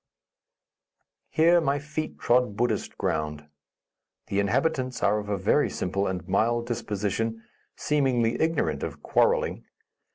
Here 1.29 1.61
my 1.61 1.77
feet 1.77 2.17
trod 2.17 2.57
Buddhist 2.57 2.97
ground. 2.97 3.47
The 4.29 4.39
inhabitants 4.39 5.03
are 5.03 5.19
of 5.19 5.29
a 5.29 5.37
very 5.37 5.69
simple 5.69 6.07
and 6.07 6.27
mild 6.27 6.65
disposition, 6.65 7.43
seemingly 7.75 8.41
ignorant 8.41 8.81
of 8.81 9.03
"quarreling." 9.03 9.63